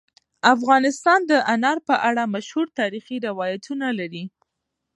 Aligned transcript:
افغانستان 0.55 1.19
د 1.31 1.31
انار 1.53 1.77
په 1.87 1.95
اړه 2.09 2.23
مشهور 2.35 2.67
تاریخی 2.79 3.17
روایتونه 3.27 3.87
لري. 3.99 4.23